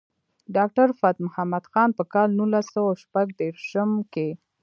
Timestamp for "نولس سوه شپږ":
2.37-3.27